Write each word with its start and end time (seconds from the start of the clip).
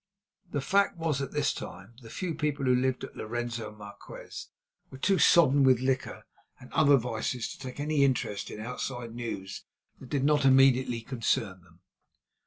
The 0.49 0.61
fact 0.61 0.97
was 0.97 1.21
at 1.21 1.31
this 1.31 1.53
time 1.53 1.93
the 2.01 2.09
few 2.09 2.33
people 2.33 2.65
who 2.65 2.73
lived 2.73 3.03
at 3.03 3.15
Lorenzo 3.15 3.71
Marquez 3.71 4.47
were 4.89 4.97
too 4.97 5.19
sodden 5.19 5.63
with 5.63 5.79
liquor 5.79 6.23
and 6.59 6.73
other 6.73 6.97
vices 6.97 7.47
to 7.51 7.59
take 7.59 7.79
any 7.79 8.03
interest 8.03 8.49
in 8.49 8.59
outside 8.59 9.13
news 9.13 9.63
that 9.99 10.09
did 10.09 10.23
not 10.23 10.43
immediately 10.43 11.01
concern 11.01 11.61
them. 11.61 11.81